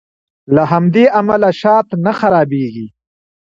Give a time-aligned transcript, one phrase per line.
[0.55, 2.87] له همدې امله شات نه خرابیږي.